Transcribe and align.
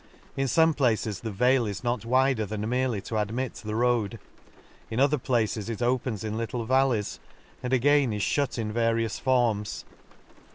—In 0.35 0.47
fome 0.47 0.75
places 0.75 1.19
the 1.19 1.29
vale 1.29 1.67
is 1.67 1.83
not 1.83 2.05
wider 2.05 2.43
than 2.47 2.67
merely 2.67 3.01
to 3.01 3.19
admit 3.19 3.53
the 3.63 3.75
road, 3.75 4.17
in 4.89 4.99
other 4.99 5.19
places 5.19 5.69
it 5.69 5.79
opens 5.79 6.23
in 6.23 6.37
little 6.39 6.65
valleys, 6.65 7.19
and 7.61 7.71
again 7.71 8.11
is 8.11 8.23
fhut 8.23 8.57
in 8.57 8.73
various 8.73 9.19
forms. 9.19 9.85